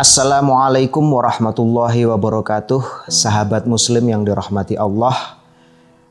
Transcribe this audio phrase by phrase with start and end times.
[0.00, 5.36] Assalamualaikum warahmatullahi wabarakatuh Sahabat muslim yang dirahmati Allah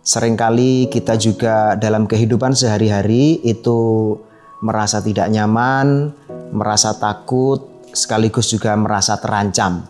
[0.05, 4.13] Seringkali kita juga dalam kehidupan sehari-hari itu
[4.62, 6.13] merasa tidak nyaman,
[6.54, 9.81] merasa takut, sekaligus juga merasa terancam.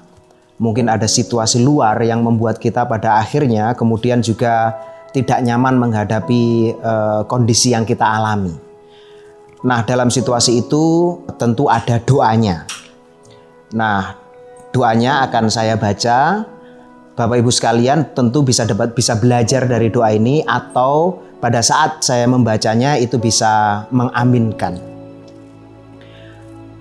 [0.63, 4.79] Mungkin ada situasi luar yang membuat kita pada akhirnya kemudian juga
[5.11, 8.55] tidak nyaman menghadapi uh, kondisi yang kita alami.
[9.67, 12.78] Nah, dalam situasi itu tentu ada doanya.
[13.69, 14.17] Nah,
[14.73, 16.45] doanya akan saya baca.
[17.13, 22.25] Bapak Ibu sekalian tentu bisa dapat bisa belajar dari doa ini atau pada saat saya
[22.25, 24.79] membacanya itu bisa mengaminkan.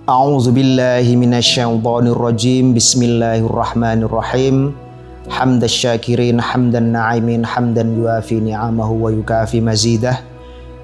[0.08, 2.72] A'udzu billahi minasyaitonir rajim.
[2.72, 4.72] Bismillahirrahmanirrahim.
[5.28, 10.16] Hamdas syakirin hamdan na'imin hamdan yuafi ni'amahu wa yukafi mazidah.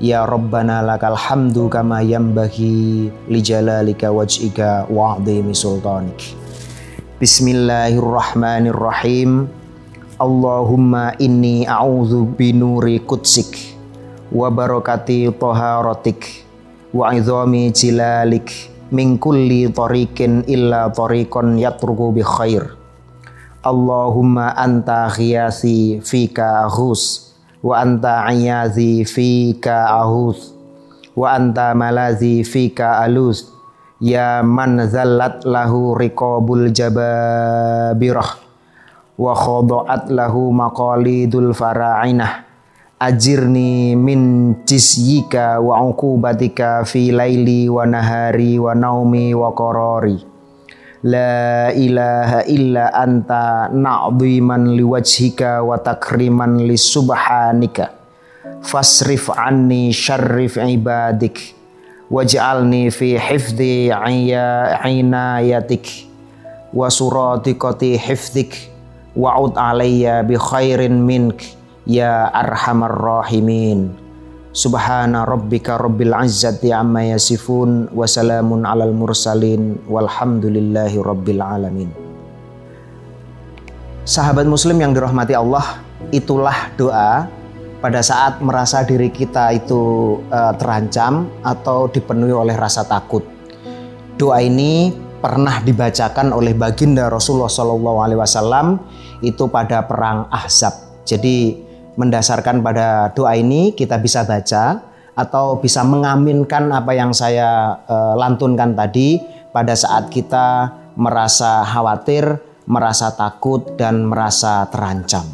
[0.04, 6.36] Ya Rabbana lakal hamdu kama yambaghi li jalalika waj'ika wa 'azimi sultanik.
[7.16, 9.48] Bismillahirrahmanirrahim.
[10.20, 13.56] Allahumma inni a'udzu binuri kutsik
[14.28, 16.44] wa barakati taharatik
[16.92, 18.52] wa 'idhami jilalik
[18.92, 22.76] min kulli tariqin illa tariqan yatruku bi khair.
[23.64, 27.23] Allahumma anta khiyasi fika aghus
[27.64, 30.52] wa anta ayazi fika ahus.
[31.16, 33.48] Wa anta malazi fika alus.
[34.04, 38.36] Ya man zallat lahu riqabul jababirah.
[39.16, 42.44] Wa khada'at lahu maqalidul fara'inah.
[43.00, 50.33] Ajirni min jisyika wa uqubatika fi laili wa nahari wa naumi wa qarari
[51.04, 57.92] La ilaha illa anta na'dhiman liwajhika wa takriman li subhanika
[58.64, 61.52] Fasrif anni syarrif ibadik.
[62.08, 66.08] Waj'alni fi hifdi inayatik
[66.72, 68.72] Wa suratiqati hifdik.
[69.12, 71.44] Wa'ud alayya bi khairin mink
[71.84, 74.03] Ya arhamar rahimin
[74.54, 81.90] Subhana rabbika rabbil izzati amma yasifun wa salamun alal mursalin walhamdulillahi rabbil alamin.
[84.06, 85.82] Sahabat muslim yang dirahmati Allah,
[86.14, 87.26] itulah doa
[87.82, 93.26] pada saat merasa diri kita itu uh, terancam atau dipenuhi oleh rasa takut.
[94.14, 98.78] Doa ini pernah dibacakan oleh baginda Rasulullah SAW
[99.18, 101.02] itu pada perang Ahzab.
[101.02, 101.63] Jadi
[101.94, 104.82] mendasarkan pada doa ini kita bisa baca
[105.14, 109.22] atau bisa mengaminkan apa yang saya uh, lantunkan tadi
[109.54, 115.26] pada saat kita merasa khawatir, merasa takut dan merasa terancam.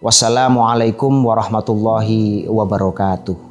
[0.00, 3.49] Wassalamualaikum warahmatullahi wabarakatuh.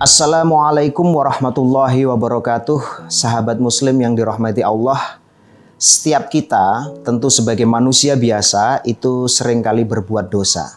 [0.00, 3.12] Assalamualaikum warahmatullahi wabarakatuh.
[3.12, 5.20] Sahabat muslim yang dirahmati Allah
[5.76, 10.72] Setiap kita tentu sebagai manusia biasa itu sering kali berbuat dosa.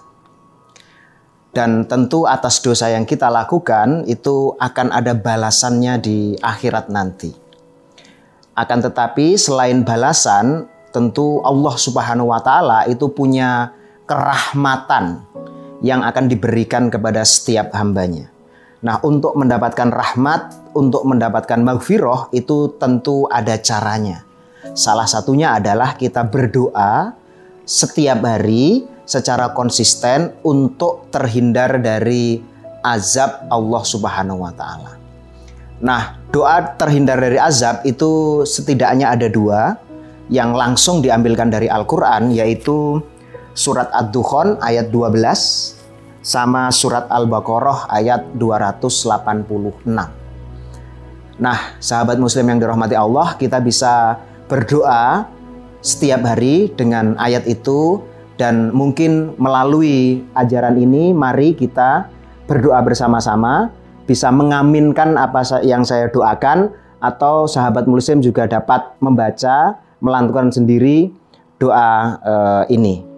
[1.55, 7.31] Dan tentu atas dosa yang kita lakukan itu akan ada balasannya di akhirat nanti.
[8.59, 13.71] Akan tetapi selain balasan tentu Allah subhanahu wa ta'ala itu punya
[14.03, 15.23] kerahmatan
[15.79, 18.32] yang akan diberikan kepada setiap hambanya
[18.83, 24.27] Nah, untuk mendapatkan rahmat, untuk mendapatkan maghfirah itu tentu ada caranya.
[24.75, 27.15] Salah satunya adalah kita berdoa
[27.63, 32.43] setiap hari secara konsisten untuk terhindar dari
[32.83, 34.99] azab Allah Subhanahu wa taala.
[35.79, 39.79] Nah, doa terhindar dari azab itu setidaknya ada dua
[40.27, 42.99] yang langsung diambilkan dari Al-Qur'an yaitu
[43.55, 45.82] surat Ad-Dukhan ayat 12
[46.23, 49.83] sama surat Al-Baqarah ayat 286.
[51.43, 54.15] Nah, sahabat muslim yang dirahmati Allah, kita bisa
[54.47, 55.27] berdoa
[55.83, 57.99] setiap hari dengan ayat itu
[58.39, 62.07] dan mungkin melalui ajaran ini mari kita
[62.47, 63.69] berdoa bersama-sama
[64.07, 66.71] bisa mengaminkan apa yang saya doakan
[67.03, 71.11] atau sahabat muslim juga dapat membaca melantunkan sendiri
[71.59, 73.12] doa uh, ini.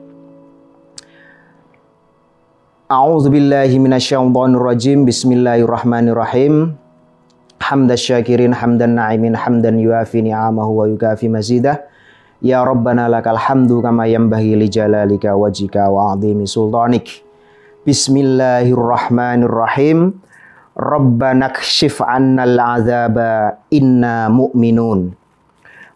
[2.86, 5.10] A'udzu billahi rajim.
[5.10, 6.78] Bismillahirrahmanirrahim.
[7.58, 11.82] Hamdas syakirin hamdan na'imin hamdan yuafi ni'amahu wa yukafi mazidah.
[12.46, 17.26] Ya Rabbana lakal hamdu kama yanbaghi li jalalika wajhika wa 'azimi sultanik.
[17.90, 20.22] Bismillahirrahmanirrahim.
[20.78, 25.10] Rabbana kshif 'annal 'adzaba inna mu'minun.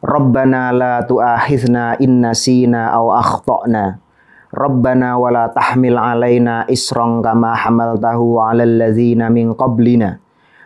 [0.02, 4.09] Rabbana la tu'akhidna inna sina aw akhtana.
[4.50, 10.18] Rabbana wa la tahmil alaina isran kama hamaltahu 'alal ladzina min qablina.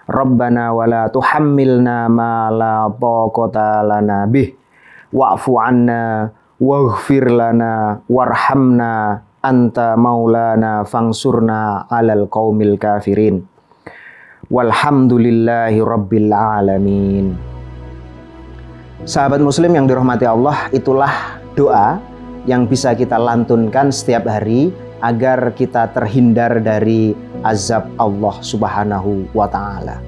[0.07, 4.55] Rabbana wa la tuhammilna ma la taqata lana bih.
[5.11, 6.31] Wa'fu 'anna
[6.63, 13.43] waghfir lana warhamna anta maulana fangsurna 'alal qaumil kafirin.
[14.47, 17.35] Walhamdulillahi rabbil alamin.
[19.03, 21.11] Sahabat muslim yang dirahmati Allah, itulah
[21.51, 21.99] doa
[22.43, 29.99] yang bisa kita lantunkan setiap hari agar kita terhindar dari azab Allah Subhanahu wa taala.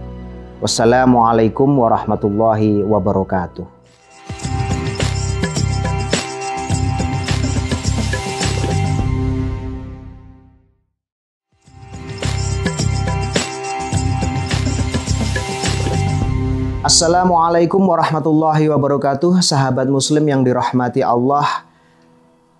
[0.59, 3.75] Wassalamualaikum warahmatullahi wabarakatuh.
[16.85, 21.65] Assalamualaikum warahmatullahi wabarakatuh, sahabat Muslim yang dirahmati Allah.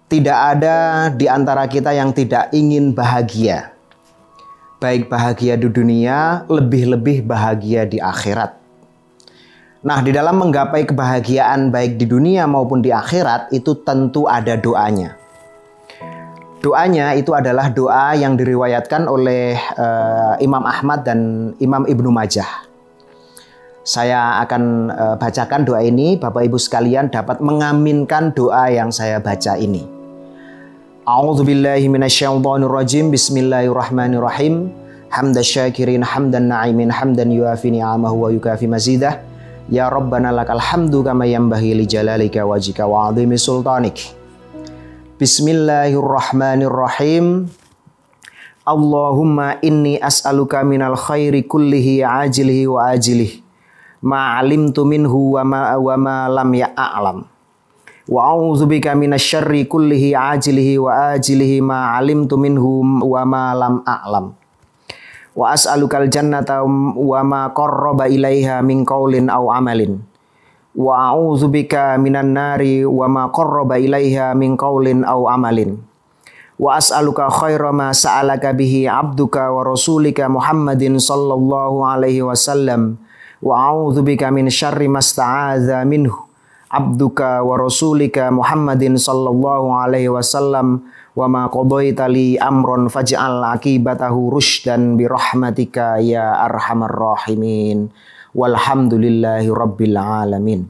[0.06, 3.74] Tidak ada di antara kita yang tidak ingin bahagia,
[4.78, 8.54] baik bahagia di dunia, lebih-lebih bahagia di akhirat.
[9.82, 15.18] Nah, di dalam menggapai kebahagiaan baik di dunia maupun di akhirat, itu tentu ada doanya.
[16.62, 22.66] Doanya itu adalah doa yang diriwayatkan oleh uh, Imam Ahmad dan Imam Ibnu Majah.
[23.82, 29.58] Saya akan uh, bacakan doa ini, Bapak Ibu sekalian dapat mengaminkan doa yang saya baca
[29.58, 29.95] ini.
[31.06, 33.14] A'udzubillahi minasyaitonirrajim.
[33.14, 34.74] Bismillahirrahmanirrahim.
[35.14, 39.22] Hamda syakirin hamdan na'imin hamdan yuafi ni'amahu wa yukafi mazidah.
[39.70, 44.02] Ya Rabbana lakal hamdu kama yanbahi li jalalika wajika wa azimi sultanik.
[45.22, 47.54] Bismillahirrahmanirrahim.
[48.66, 53.46] Allahumma inni as'aluka minal khairi kullihi ajilihi wa ajilihi
[54.02, 57.30] ma alimtu minhu wa ma wa ma lam ya'lam.
[58.06, 64.38] Wa a'udzubika minasyarri kullihi ajilihi wa ajilihi ma alimtu minhu wa ma lam a'lam.
[65.34, 70.06] Wa as'alukal jannata wa ma qarraba ilaiha min qaulin aw amalin.
[70.78, 75.82] Wa a'udzubika minan nari wa ma qarraba ilaiha min qaulin aw amalin.
[76.62, 83.02] Wa as'aluka khaira ma sa'alaka bihi abduka wa rasulika Muhammadin sallallahu alaihi wasallam
[83.42, 86.25] wa a'udzubika min syarri masta'adza minhu
[86.70, 90.86] abduka wa rasulika Muhammadin sallallahu alaihi wasallam
[91.16, 97.90] wa ma qadaita li amron faj'al akibatahu rusydan bi rahmatika ya arhamar rahimin
[98.36, 100.68] walhamdulillahi rabbil alamin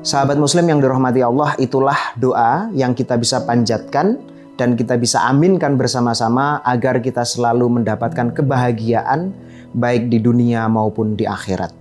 [0.00, 4.16] Sahabat muslim yang dirahmati Allah itulah doa yang kita bisa panjatkan
[4.56, 9.36] dan kita bisa aminkan bersama-sama agar kita selalu mendapatkan kebahagiaan
[9.76, 11.79] baik di dunia maupun di akhirat.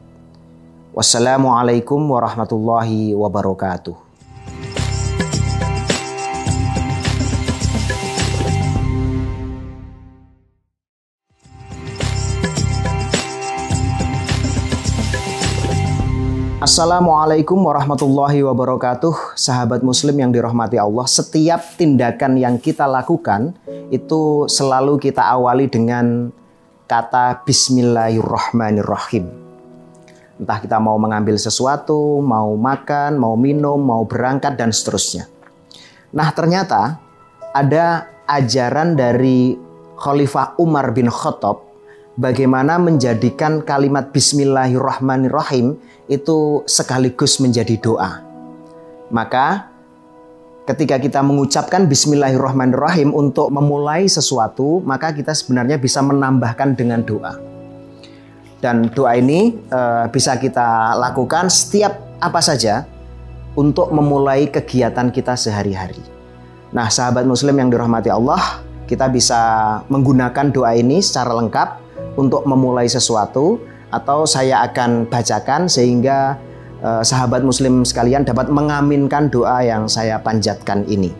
[0.90, 4.10] Wassalamualaikum warahmatullahi wabarakatuh.
[16.60, 23.56] Assalamualaikum warahmatullahi wabarakatuh Sahabat muslim yang dirahmati Allah Setiap tindakan yang kita lakukan
[23.90, 26.36] Itu selalu kita awali dengan
[26.84, 29.49] kata Bismillahirrahmanirrahim.
[30.40, 35.28] Entah kita mau mengambil sesuatu, mau makan, mau minum, mau berangkat, dan seterusnya.
[36.16, 36.96] Nah, ternyata
[37.52, 39.60] ada ajaran dari
[40.00, 41.60] Khalifah Umar bin Khattab
[42.16, 45.76] bagaimana menjadikan kalimat Bismillahirrahmanirrahim
[46.08, 48.24] itu sekaligus menjadi doa.
[49.12, 49.68] Maka
[50.70, 57.59] ketika kita mengucapkan bismillahirrahmanirrahim untuk memulai sesuatu, maka kita sebenarnya bisa menambahkan dengan doa.
[58.60, 62.84] Dan doa ini uh, bisa kita lakukan setiap apa saja
[63.56, 66.00] untuk memulai kegiatan kita sehari-hari.
[66.76, 69.40] Nah, sahabat muslim yang dirahmati Allah, kita bisa
[69.88, 71.70] menggunakan doa ini secara lengkap
[72.20, 76.38] untuk memulai sesuatu atau saya akan bacakan sehingga
[76.84, 81.16] uh, sahabat muslim sekalian dapat mengaminkan doa yang saya panjatkan ini.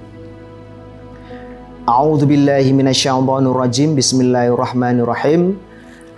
[1.90, 3.98] A'udzu billahi minasyaitonir rajim.
[3.98, 5.69] Bismillahirrahmanirrahim.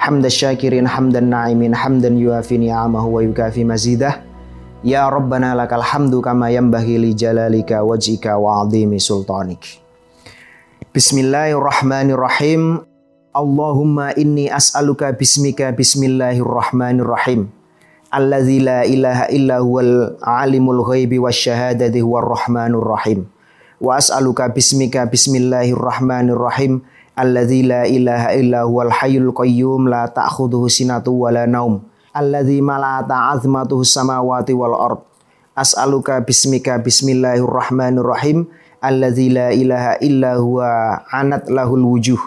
[0.01, 4.25] Hamda syakirin hamdan na'imin hamdan yuafi ni'amahu wa yukafi mazidah.
[4.81, 9.61] Ya Rabbana lakal hamdu kama yanbaghi li jalalika wajhika wa 'azimi sultanik.
[10.89, 12.81] Bismillahirrahmanirrahim.
[13.31, 17.47] Allahumma inni as'aluka bismika bismillahirrahmanirrahim
[18.11, 23.25] alladzi la ilaha illa huwal alimul ghaibi wasyahadati huwar rahmanur rahim
[23.79, 26.83] wa as'aluka bismika bismillahirrahmanirrahim
[27.15, 31.83] alladzi la ilaha illa huwal hayyul qayyum la ta'khudhuhu sinatu wala naum.
[32.11, 34.99] Alladzi mala'ata 'azmatuhu samawati wal ard.
[35.55, 38.47] As'aluka bismika bismillahirrahmanirrahim.
[38.81, 40.67] Alladzi la ilaha illa huwa
[41.11, 42.19] anat lahul wujuh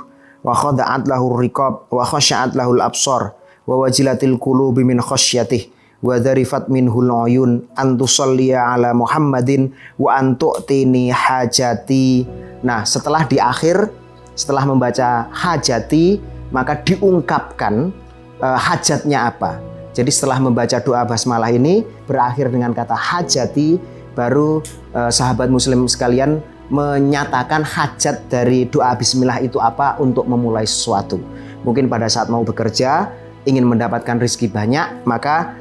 [0.45, 3.33] wa khada'at lahul riqab wa khasha'at lahul absar
[3.65, 5.73] wa wajilatil qulubi min khasyatih
[6.05, 12.29] wa dharifat minhul uyun an tusalliya ala Muhammadin wa an tu'tini hajati.
[12.61, 13.89] Nah, setelah di akhir
[14.35, 16.19] setelah membaca hajati
[16.51, 17.91] maka diungkapkan
[18.39, 19.59] uh, hajatnya apa.
[19.95, 23.79] Jadi setelah membaca doa basmalah ini berakhir dengan kata hajati,
[24.15, 24.59] baru
[24.95, 31.23] eh, sahabat muslim sekalian menyatakan hajat dari doa bismillah itu apa untuk memulai sesuatu.
[31.63, 33.13] Mungkin pada saat mau bekerja
[33.47, 35.55] ingin mendapatkan rezeki banyak, maka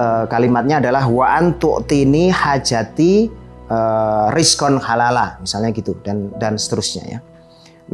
[0.00, 3.28] eh, kalimatnya adalah wa antu'tini hajati
[3.68, 7.20] eh, rizkon halala, misalnya gitu dan dan seterusnya ya.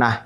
[0.01, 0.25] Nah,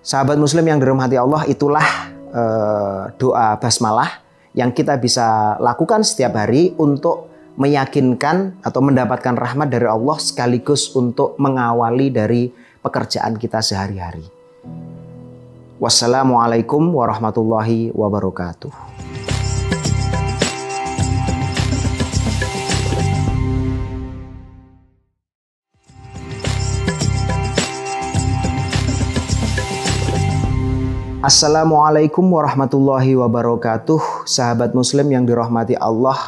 [0.00, 1.84] sahabat muslim yang dirahmati Allah itulah
[2.32, 4.24] eh, doa basmalah
[4.56, 7.28] yang kita bisa lakukan setiap hari untuk
[7.60, 12.48] meyakinkan atau mendapatkan rahmat dari Allah sekaligus untuk mengawali dari
[12.80, 14.24] pekerjaan kita sehari-hari.
[15.76, 18.91] Wassalamualaikum warahmatullahi wabarakatuh.
[31.22, 36.18] Assalamualaikum warahmatullahi wabarakatuh, sahabat Muslim yang dirahmati Allah.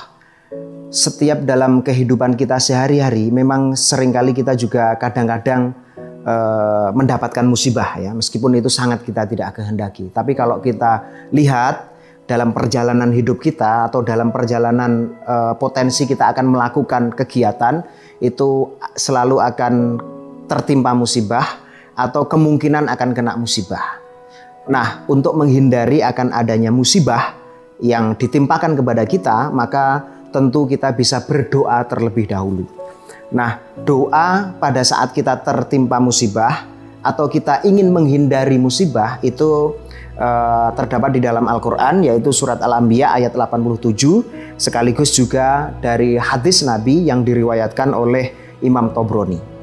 [0.94, 5.74] Setiap dalam kehidupan kita sehari-hari, memang sering kali kita juga kadang-kadang
[6.22, 10.14] uh, mendapatkan musibah ya, meskipun itu sangat kita tidak kehendaki.
[10.14, 11.90] Tapi kalau kita lihat
[12.30, 17.82] dalam perjalanan hidup kita atau dalam perjalanan uh, potensi kita akan melakukan kegiatan,
[18.22, 19.98] itu selalu akan
[20.46, 21.58] tertimpa musibah
[21.98, 24.03] atau kemungkinan akan kena musibah.
[24.64, 27.37] Nah, untuk menghindari akan adanya musibah
[27.85, 32.64] yang ditimpakan kepada kita, maka tentu kita bisa berdoa terlebih dahulu.
[33.28, 36.64] Nah, doa pada saat kita tertimpa musibah
[37.04, 39.76] atau kita ingin menghindari musibah itu
[40.16, 47.04] uh, terdapat di dalam Al-Qur'an yaitu surat Al-Anbiya ayat 87 sekaligus juga dari hadis Nabi
[47.04, 48.33] yang diriwayatkan oleh
[48.64, 49.53] Imam Tobroni.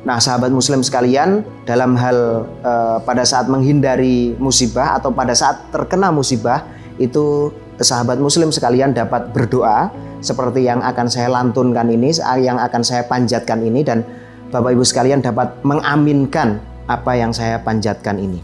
[0.00, 6.08] Nah, sahabat muslim sekalian, dalam hal uh, pada saat menghindari musibah atau pada saat terkena
[6.08, 6.64] musibah,
[6.96, 9.92] itu sahabat muslim sekalian dapat berdoa
[10.24, 14.04] seperti yang akan saya lantunkan ini, yang akan saya panjatkan ini dan
[14.50, 16.58] Bapak Ibu sekalian dapat mengaminkan
[16.90, 18.42] apa yang saya panjatkan ini.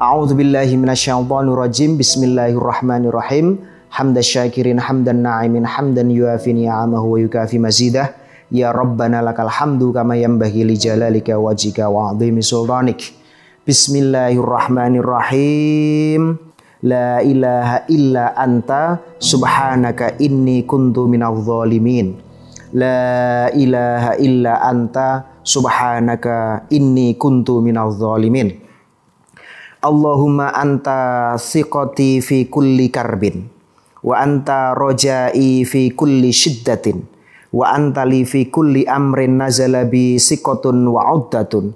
[0.00, 2.00] A'udzubillahi minasyaitonirrajim.
[2.00, 3.60] Bismillahirrahmanirrahim.
[3.92, 8.21] Hamdasyakirin hamdan na'imin hamdan yuafi ni'amahu wa yukafi mazidah.
[8.52, 13.16] Ya Rabbana lakal hamdu kama yanbaghi li jalalika wajhika wa 'azimi sultanik.
[13.64, 16.36] Bismillahirrahmanirrahim.
[16.84, 22.12] La ilaha illa anta subhanaka inni kuntu minadh dhalimin.
[22.76, 28.52] La ilaha illa anta subhanaka inni kuntu minadh dhalimin.
[29.80, 33.48] Allahumma anta thiqati fi kulli karbin
[34.04, 37.11] wa anta rojai fi kulli shiddatin
[37.52, 41.72] wa antali fi kulli amrin nazala bi sikotun wa uddatun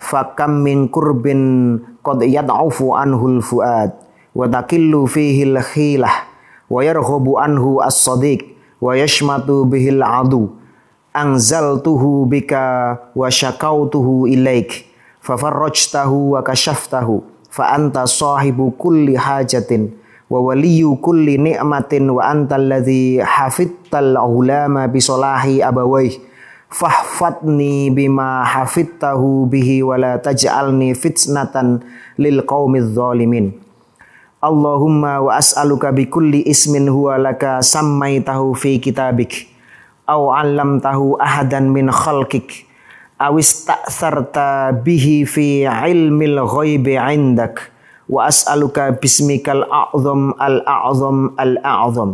[0.00, 3.92] fakam min kurbin qad yad'ufu anhul fuad
[4.32, 6.14] wa takillu fihi al khilah
[6.72, 8.44] wa yarghabu anhu as-sadiq
[8.80, 10.48] wa yashmatu bihil adu
[11.12, 14.86] anzaltuhu bika wa syakautuhu ilaik
[15.20, 17.20] fafarrajtahu wa kashaftahu
[17.50, 19.92] fa anta sahibu kulli hajatin
[20.28, 26.12] wa waliyu kulli ni'matin wa antal ladzi hafidtal ulama bi solahi abawaih
[26.68, 31.80] fahfadni bima hafidtahu bihi wa la taj'alni fitnatan
[32.20, 33.56] lil qaumiz zalimin
[34.38, 39.48] Allahumma wa as'aluka bi kulli ismin huwa laka sammaitahu fi kitabik
[40.06, 42.68] aw 'allamtahu ahadan min khalqik
[43.18, 47.72] aw ista'sarta bihi fi ilmil ghaibi 'indak
[48.08, 52.10] wa as'aluka bismikal a'zam al a'zam al a'zam.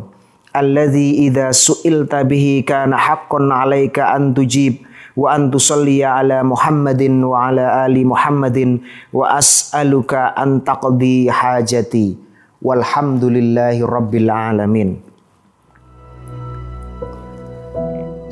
[0.54, 4.82] Alladhi idza su'ilta bihi kana haqqan 'alaika an tujib
[5.14, 8.82] wa an tusalliya ala Muhammadin wa ala ali Muhammadin
[9.14, 12.18] wa as'aluka an taqdi hajati.
[12.58, 14.98] Walhamdulillahi rabbil alamin.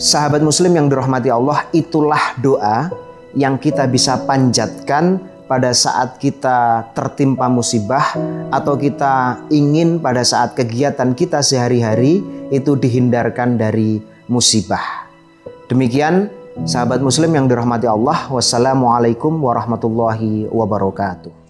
[0.02, 2.90] Sahabat muslim yang dirahmati Allah itulah doa
[3.38, 8.16] yang kita bisa panjatkan pada saat kita tertimpa musibah
[8.48, 14.00] atau kita ingin pada saat kegiatan kita sehari-hari itu dihindarkan dari
[14.32, 15.04] musibah.
[15.68, 16.32] Demikian
[16.64, 18.32] sahabat muslim yang dirahmati Allah.
[18.32, 21.41] Wassalamualaikum warahmatullahi wabarakatuh.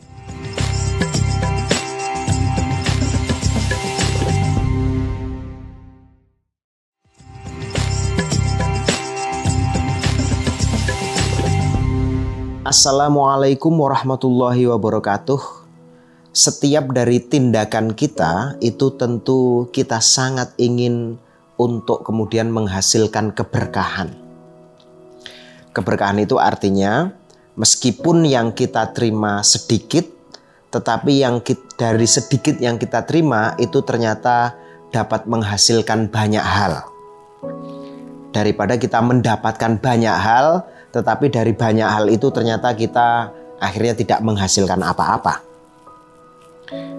[12.63, 15.67] Assalamualaikum warahmatullahi wabarakatuh.
[16.31, 21.19] Setiap dari tindakan kita itu tentu kita sangat ingin
[21.59, 24.15] untuk kemudian menghasilkan keberkahan.
[25.75, 27.11] Keberkahan itu artinya
[27.59, 30.07] meskipun yang kita terima sedikit,
[30.71, 34.55] tetapi yang kita, dari sedikit yang kita terima itu ternyata
[34.95, 36.87] dapat menghasilkan banyak hal.
[38.31, 40.63] Daripada kita mendapatkan banyak hal,
[40.93, 45.41] tetapi dari banyak hal itu ternyata kita akhirnya tidak menghasilkan apa-apa.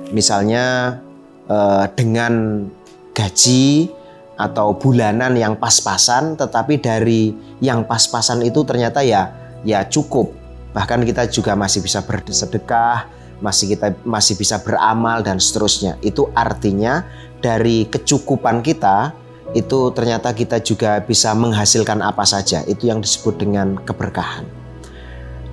[0.10, 0.98] Misalnya
[1.46, 2.66] eh, dengan
[3.14, 3.90] gaji
[4.34, 7.32] atau bulanan yang pas-pasan, tetapi dari
[7.62, 9.30] yang pas-pasan itu ternyata ya
[9.62, 10.34] ya cukup.
[10.74, 13.06] Bahkan kita juga masih bisa bersedekah,
[13.40, 16.02] masih kita masih bisa beramal dan seterusnya.
[16.02, 17.06] Itu artinya
[17.44, 19.14] dari kecukupan kita
[19.52, 22.64] itu ternyata kita juga bisa menghasilkan apa saja.
[22.64, 24.48] Itu yang disebut dengan keberkahan.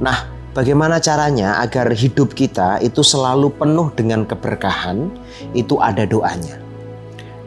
[0.00, 5.10] Nah, bagaimana caranya agar hidup kita itu selalu penuh dengan keberkahan?
[5.52, 6.56] Itu ada doanya.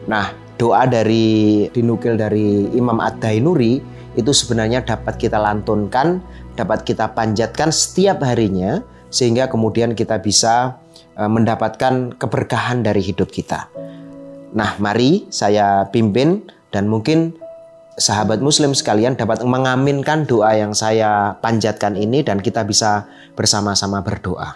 [0.04, 3.82] Nah, doa dari dinukil dari Imam Ad-Dainuri
[4.14, 6.22] itu sebenarnya dapat kita lantunkan,
[6.54, 8.78] dapat kita panjatkan setiap harinya
[9.10, 10.78] sehingga kemudian kita bisa
[11.18, 13.66] eh, mendapatkan keberkahan dari hidup kita.
[14.54, 17.34] Nah, mari saya pimpin dan mungkin
[17.98, 24.54] sahabat muslim sekalian dapat mengaminkan doa yang saya panjatkan ini dan kita bisa bersama-sama berdoa.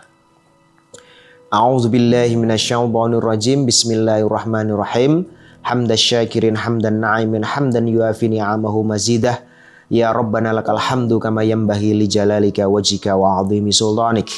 [1.51, 3.67] A'udzubillahi minasyaitonirrajim.
[3.67, 5.27] Bismillahirrahmanirrahim.
[5.67, 9.43] Hamdan syakirin hamdan na'imin hamdan yuafi ni'amahu mazidah.
[9.91, 14.31] Ya Rabbana lakal hamdu kama yanbahi li jalalika wajika wa 'azimi sultanik.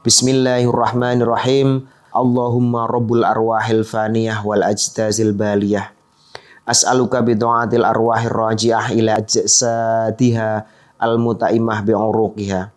[0.00, 1.84] Bismillahirrahmanirrahim.
[2.16, 5.92] اللهم رب الأرواح الفانية والأجتاز البالية
[6.68, 10.66] أسألك بدعاة الأرواح الراجعة إلى أجسادها
[11.02, 12.70] المتئمة بعروقها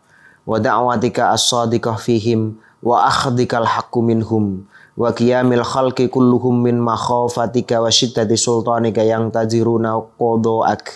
[0.47, 2.53] ودعوتك الصادقة فيهم
[2.83, 4.63] وأخذك الحق منهم
[4.97, 9.85] وقيام الخلق كلهم من مخافتك وشدة سلطانك ينتظرون
[10.19, 10.93] قضاءك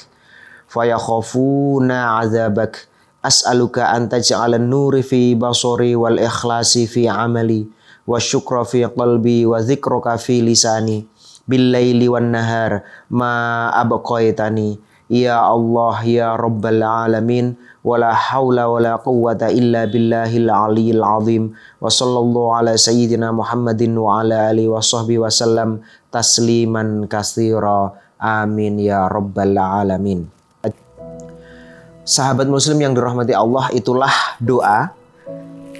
[0.68, 2.88] فيخافون عذابك
[3.26, 7.77] أسألك أن تجعل النور في بصري والإخلاص في عملي
[8.08, 11.04] wa syukra fi qalbi wa dzikraka fi lisani.
[11.48, 14.80] Bil laili wan nahar ma abqaitani.
[15.08, 21.56] Ya Allah ya rabbal alamin wala haula wala quwwata illa billahil aliyil azim.
[21.80, 25.70] Wa sallallahu ala sayyidina Muhammadin wa ala alihi wa sahbihi wa sallam
[26.12, 27.96] tasliman katsira.
[28.20, 30.28] Amin ya rabbal alamin.
[32.08, 34.96] Sahabat muslim yang dirahmati Allah itulah doa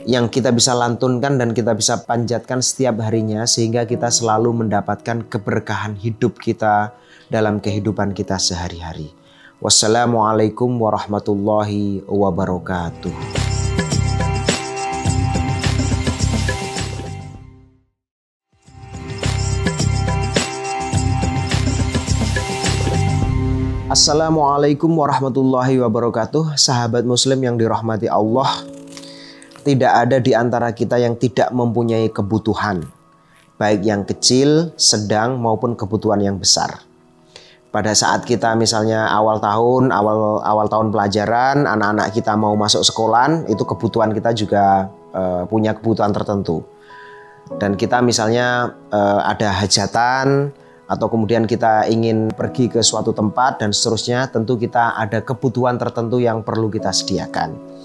[0.08, 6.00] yang kita bisa lantunkan dan kita bisa panjatkan setiap harinya sehingga kita selalu mendapatkan keberkahan
[6.00, 6.96] hidup kita
[7.28, 9.12] dalam kehidupan kita sehari-hari.
[9.60, 13.12] Wassalamualaikum warahmatullahi wabarakatuh.
[23.88, 28.78] Assalamualaikum warahmatullahi wabarakatuh Sahabat muslim yang dirahmati Allah
[29.68, 32.88] tidak ada di antara kita yang tidak mempunyai kebutuhan,
[33.60, 36.88] baik yang kecil, sedang, maupun kebutuhan yang besar.
[37.68, 43.44] Pada saat kita misalnya awal tahun, awal awal tahun pelajaran, anak-anak kita mau masuk sekolah,
[43.52, 46.64] itu kebutuhan kita juga uh, punya kebutuhan tertentu.
[47.60, 50.56] Dan kita misalnya uh, ada hajatan
[50.88, 56.24] atau kemudian kita ingin pergi ke suatu tempat dan seterusnya, tentu kita ada kebutuhan tertentu
[56.24, 57.77] yang perlu kita sediakan.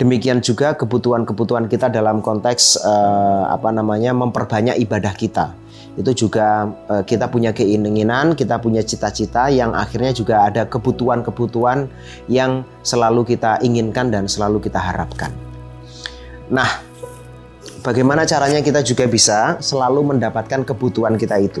[0.00, 5.52] Demikian juga kebutuhan-kebutuhan kita dalam konteks uh, apa namanya memperbanyak ibadah kita.
[5.92, 11.92] Itu juga uh, kita punya keinginan, kita punya cita-cita yang akhirnya juga ada kebutuhan-kebutuhan
[12.32, 15.36] yang selalu kita inginkan dan selalu kita harapkan.
[16.48, 16.80] Nah,
[17.84, 21.60] bagaimana caranya kita juga bisa selalu mendapatkan kebutuhan kita itu?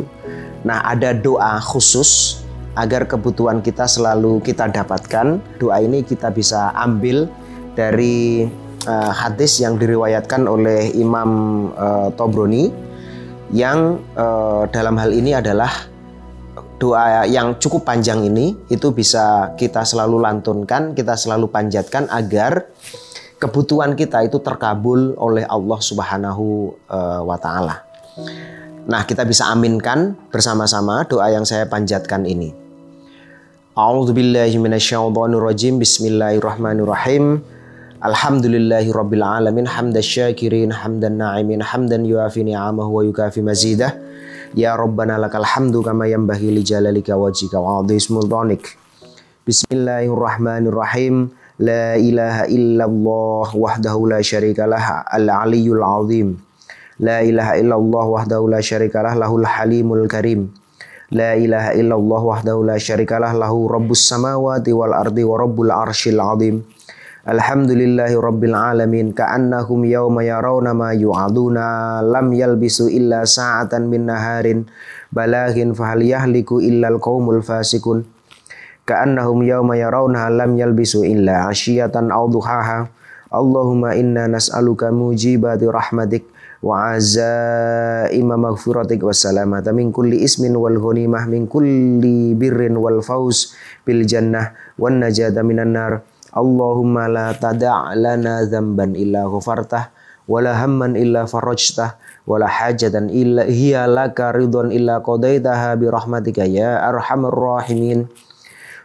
[0.64, 2.40] Nah, ada doa khusus
[2.72, 5.44] agar kebutuhan kita selalu kita dapatkan.
[5.60, 7.28] Doa ini kita bisa ambil
[7.74, 8.46] dari
[8.86, 11.30] uh, hadis yang diriwayatkan oleh Imam
[11.74, 12.70] uh, Tobroni
[13.50, 15.70] yang uh, dalam hal ini adalah
[16.80, 22.72] doa yang cukup panjang ini itu bisa kita selalu lantunkan, kita selalu panjatkan agar
[23.36, 26.72] kebutuhan kita itu terkabul oleh Allah Subhanahu
[27.24, 27.84] wa taala.
[28.88, 32.50] Nah, kita bisa aminkan bersama-sama doa yang saya panjatkan ini.
[33.76, 35.78] A'udzubillahi minasyaitonirrajim.
[35.78, 37.38] Bismillahirrahmanirrahim.
[38.04, 43.94] الحمد لله رب العالمين حمد الشاكرين حمد الناعمين حمدا يوافي نعمه ويكافي مزيده
[44.56, 48.64] يا ربنا لك الحمد كما ينبغي لجلالك وجهك وعظيم سلطانك
[49.48, 56.28] بسم الله الرحمن الرحيم لا إله إلا الله وحده لا شريك له العلي العظيم
[57.00, 60.40] لا إله إلا الله وحده لا شريك له له الحليم الكريم
[61.12, 66.64] لا إله إلا الله وحده لا شريك له له رب السماوات والأرض ورب العرش العظيم
[67.20, 74.64] Alhamdulillahi rabbil alamin ka'annahum yawma yarawna ma yu'aduna lam yalbisu illa sa'atan min naharin
[75.12, 78.08] balaghin fahal yahliku illa alqaumul fasikun
[78.88, 82.88] ka'annahum yawma yarawna lam yalbisu illa ashiyatan aw duhaha.
[83.28, 86.24] Allahumma inna nas'aluka mujibati rahmatik
[86.64, 93.52] wa azaima maghfiratik wa salamata min kulli ismin wal ghanimah min kulli birrin wal faus
[93.84, 96.00] bil jannah wan najata minan nar.
[96.30, 98.46] Allahumma la tada' lana
[98.94, 99.90] illa ghafartah
[100.30, 106.86] wala hamman illa farajtah wala hajatan illa hiya laka ridwan illa qadaitaha bi rahmatika ya
[106.86, 108.06] arhamar rahimin.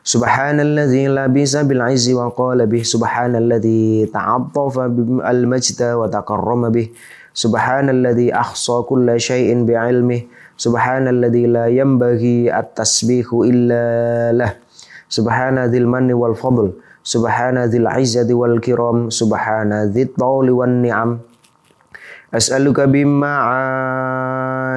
[0.05, 4.89] Subhanalladzi labisa bil izzi wa qala bih subhanalladzi ta'attafa
[5.25, 6.93] al majda wa taqarrama bi,
[7.35, 10.23] subhanalladzi ahsa kulla syai'in bi ilmih
[10.55, 13.83] subhanalladzi la yanbaghi at tasbihu illa
[14.31, 14.51] lah
[15.11, 16.71] subhanadzil manni wal fadl
[17.05, 21.21] Subhana dzil izzati wal kiram, subhana dzit tauli wan ni'am.
[22.33, 23.33] As'aluka bimma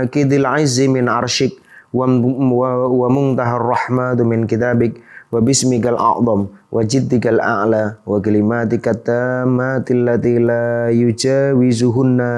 [0.05, 0.45] akidil
[0.93, 1.57] min arshik
[1.88, 5.01] wa wa muntahar rahmatu min kitabik
[5.33, 12.29] wa bismikal a'zam wa jiddikal a'la wa kalimatika tammati allati la yujawizuhunna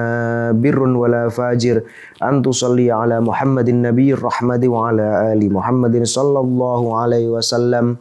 [0.55, 0.94] birrun
[3.18, 4.22] Muhammadin nabiyyir
[5.50, 7.98] Muhammadin sallallahu alaihi wasallam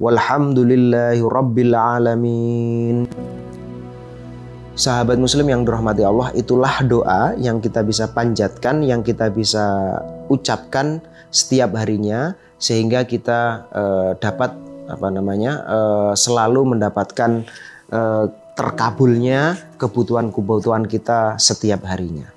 [0.00, 3.04] Walhamdulillahi Rabbil Alamin.
[4.72, 10.00] Sahabat muslim yang dirahmati Allah, itulah doa yang kita bisa panjatkan, yang kita bisa
[10.32, 14.56] ucapkan setiap harinya sehingga kita uh, dapat
[14.88, 17.44] apa namanya uh, selalu mendapatkan
[17.92, 18.24] uh,
[18.56, 22.32] terkabulnya kebutuhan-kebutuhan kita setiap harinya.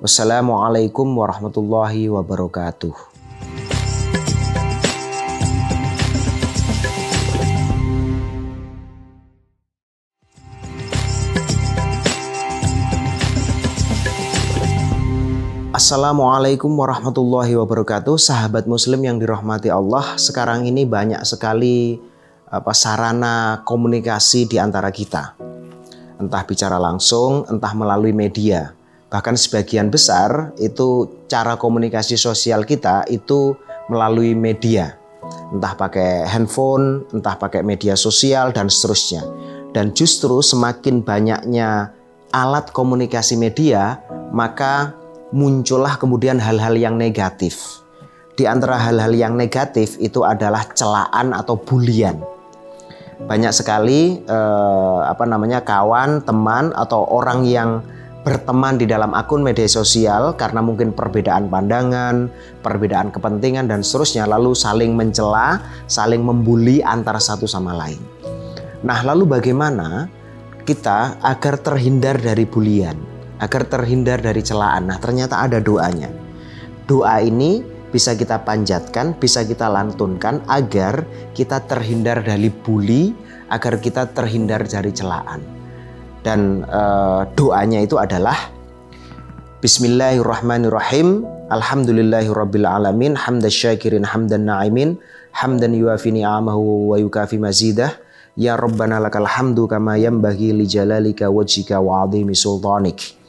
[0.00, 3.13] Wassalamualaikum warahmatullahi wabarakatuh.
[15.84, 18.16] Assalamualaikum warahmatullahi wabarakatuh.
[18.16, 22.00] Sahabat muslim yang dirahmati Allah Sekarang ini banyak sekali
[22.48, 25.36] apa, sarana komunikasi di antara kita.
[26.16, 28.72] Entah bicara langsung, entah melalui media.
[29.12, 33.52] Bahkan sebagian besar itu cara komunikasi sosial kita itu
[33.92, 34.96] melalui media.
[35.52, 39.20] Entah pakai handphone, entah pakai media sosial dan seterusnya.
[39.76, 41.92] Dan justru semakin banyaknya
[42.32, 44.00] alat komunikasi media
[44.34, 45.03] Maka
[45.34, 47.82] muncullah kemudian hal-hal yang negatif.
[48.38, 52.22] Di antara hal-hal yang negatif itu adalah celaan atau bulian.
[53.26, 57.82] Banyak sekali eh, apa namanya kawan, teman atau orang yang
[58.24, 62.30] berteman di dalam akun media sosial karena mungkin perbedaan pandangan,
[62.62, 68.00] perbedaan kepentingan dan seterusnya lalu saling mencela, saling membuli antara satu sama lain.
[68.82, 70.08] Nah, lalu bagaimana
[70.64, 73.13] kita agar terhindar dari bulian?
[73.44, 74.88] Agar terhindar dari celaan.
[74.88, 76.08] Nah, ternyata ada doanya.
[76.88, 77.60] Doa ini
[77.92, 81.04] bisa kita panjatkan, bisa kita lantunkan agar
[81.36, 83.12] kita terhindar dari bully,
[83.52, 85.44] agar kita terhindar dari celaan.
[86.24, 86.82] Dan e,
[87.36, 88.34] doanya itu adalah
[89.60, 91.24] Bismillahirrahmanirrahim.
[91.48, 94.96] Alhamdulillahirabbil alamin, hamdan syakirin hamdan na'imin,
[95.36, 97.92] hamdan yuafi ni'amahu wa yukafi mazidah.
[98.34, 103.23] Ya Rabbana lakal hamdu kama yanbaghi li jalalika wajhika wa 'azimi sultanik.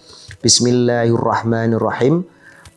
[0.46, 2.22] Bismillahirrahmanirrahim.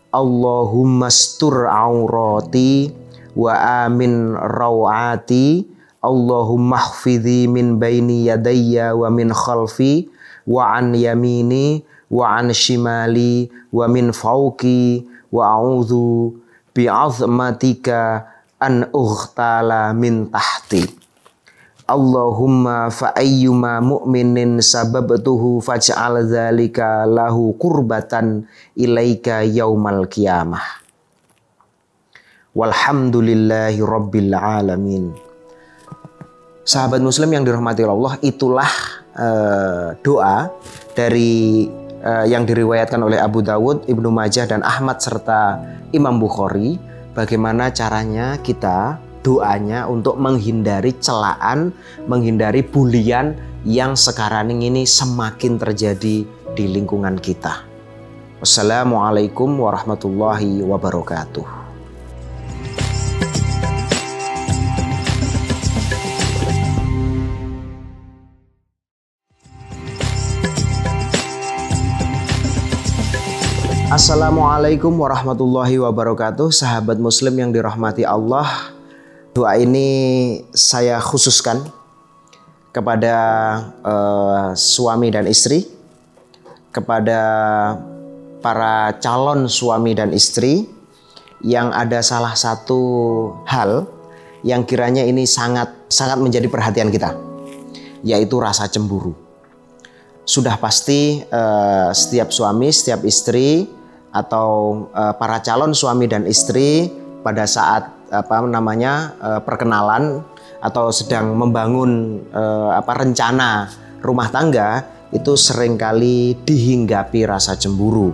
[0.09, 2.89] Allahumma stur aurati
[3.37, 5.69] wa amin rawati.
[6.01, 10.09] Allahumma hfidhi min baini yadayya wa min khalfi
[10.49, 16.41] wa an yamini wa an shimali wa min fauki wa a'udhu
[16.73, 18.33] bi'azmatika
[18.65, 20.89] an ughtala min tahti.
[21.89, 28.45] Allahumma fa ayyuma mu'minin sababtuhu faj'al dzalika lahu kurbatan
[28.77, 30.85] ilaika yaumal qiyamah.
[32.53, 35.17] Walhamdulillahi rabbil alamin.
[36.69, 38.69] Sahabat muslim yang dirahmati Allah, itulah
[39.17, 40.53] uh, doa
[40.93, 41.73] dari
[42.05, 45.57] uh, yang diriwayatkan oleh Abu Dawud, Ibnu Majah dan Ahmad serta
[45.97, 46.77] Imam Bukhari
[47.17, 51.69] bagaimana caranya kita doanya untuk menghindari celaan,
[52.09, 53.37] menghindari bulian
[53.69, 56.25] yang sekarang ini semakin terjadi
[56.57, 57.61] di lingkungan kita.
[58.41, 61.45] Wassalamualaikum warahmatullahi wabarakatuh.
[73.89, 78.78] Assalamualaikum warahmatullahi wabarakatuh, sahabat Muslim yang dirahmati Allah.
[79.39, 79.87] Doa ini
[80.51, 81.63] saya khususkan
[82.75, 83.15] Kepada
[83.87, 85.63] uh, suami dan istri
[86.75, 87.23] Kepada
[88.43, 90.67] para calon suami dan istri
[91.39, 92.83] Yang ada salah satu
[93.47, 93.87] hal
[94.43, 97.15] Yang kiranya ini sangat sangat menjadi perhatian kita
[98.03, 99.15] Yaitu rasa cemburu.
[100.27, 103.71] Sudah pasti uh, setiap suami, setiap istri
[104.11, 106.91] atau uh, para calon suami dan istri
[107.23, 110.25] pada saat apa namanya uh, perkenalan
[110.59, 113.71] atau sedang membangun uh, apa rencana
[114.03, 114.83] rumah tangga
[115.15, 118.13] itu sering kali dihinggapi rasa cemburu.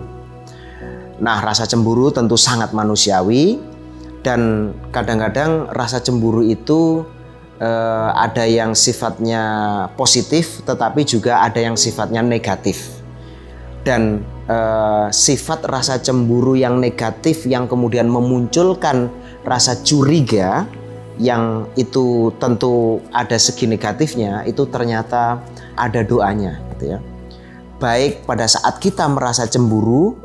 [1.19, 3.59] Nah, rasa cemburu tentu sangat manusiawi
[4.23, 7.03] dan kadang-kadang rasa cemburu itu
[7.59, 9.43] uh, ada yang sifatnya
[9.95, 13.03] positif tetapi juga ada yang sifatnya negatif.
[13.85, 19.13] Dan uh, sifat rasa cemburu yang negatif yang kemudian memunculkan
[19.45, 20.65] rasa curiga
[21.15, 25.39] yang itu tentu ada segi negatifnya itu ternyata
[25.79, 26.99] ada doanya gitu ya.
[27.79, 30.17] Baik pada saat kita merasa cemburu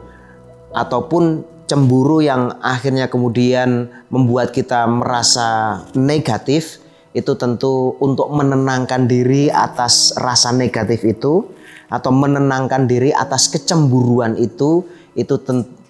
[0.74, 6.83] ataupun cemburu yang akhirnya kemudian membuat kita merasa negatif
[7.14, 11.46] itu tentu untuk menenangkan diri atas rasa negatif itu
[11.90, 14.87] atau menenangkan diri atas kecemburuan itu
[15.18, 15.35] itu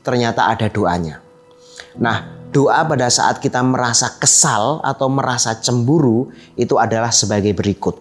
[0.01, 1.21] ternyata ada doanya.
[2.01, 7.97] Nah, doa pada saat kita merasa kesal atau merasa cemburu itu adalah sebagai berikut.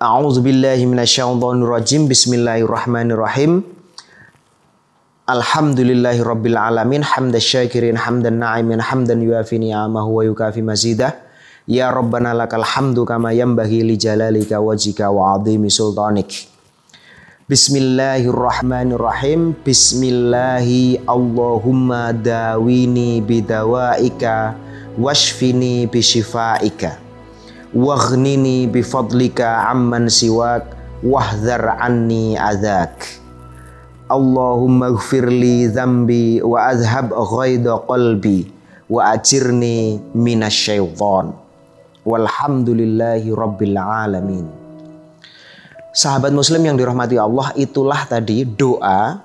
[0.00, 2.08] A'udzubillahiminasyaitonirrajim.
[2.08, 3.62] Bismillahirrahmanirrahim.
[5.24, 11.16] Alhamdulillahi rabbil alamin hamdan syakirin hamdan na'imin hamdan yuafi ni'amahu wa yukafi mazidah
[11.64, 16.52] Ya Rabbana lakal hamdu kama yambagi li jalalika wajika wa azimi sultanik.
[17.44, 19.52] Bismillahirrahmanirrahim.
[19.52, 24.56] Bismillahi Allahumma dawini bidawaika
[24.96, 26.96] washfini bishifaika.
[27.76, 30.72] Waghnini bifadlika amman siwak
[31.04, 33.12] wahdhar anni adak.
[34.08, 38.48] Allahumma gfirli zambi wa azhab ghaida qalbi
[38.88, 41.36] wa ajirni minasyaitan.
[42.08, 44.63] Walhamdulillahi Rabbil Alamin.
[45.94, 49.22] Sahabat muslim yang dirahmati Allah itulah tadi doa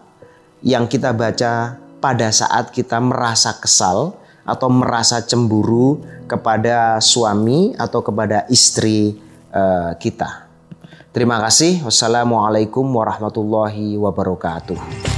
[0.62, 4.14] yang kita baca pada saat kita merasa kesal
[4.46, 5.98] atau merasa cemburu
[6.30, 9.18] kepada suami atau kepada istri
[9.50, 10.46] uh, kita.
[11.10, 11.82] Terima kasih.
[11.82, 15.09] Wassalamualaikum warahmatullahi wabarakatuh.